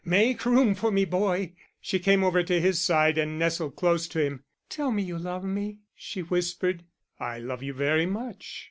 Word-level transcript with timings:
Make 0.03 0.47
room 0.47 0.73
for 0.73 0.89
me, 0.89 1.05
boy." 1.05 1.53
She 1.79 1.99
came 1.99 2.23
over 2.23 2.41
to 2.41 2.59
his 2.59 2.81
side 2.81 3.19
and 3.19 3.37
nestled 3.37 3.75
close 3.75 4.07
to 4.07 4.19
him. 4.19 4.43
"Tell 4.67 4.89
me 4.91 5.03
you 5.03 5.19
love 5.19 5.43
me," 5.43 5.81
she 5.93 6.21
whispered. 6.23 6.85
"I 7.19 7.37
love 7.37 7.61
you 7.61 7.73
very 7.75 8.07
much." 8.07 8.57